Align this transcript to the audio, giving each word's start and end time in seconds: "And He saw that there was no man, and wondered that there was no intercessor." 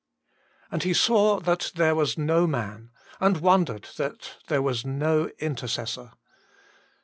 "And 0.71 0.81
He 0.81 0.95
saw 0.95 1.39
that 1.41 1.73
there 1.75 1.93
was 1.93 2.17
no 2.17 2.47
man, 2.47 2.89
and 3.19 3.37
wondered 3.39 3.87
that 3.97 4.37
there 4.47 4.59
was 4.63 4.83
no 4.83 5.29
intercessor." 5.37 6.13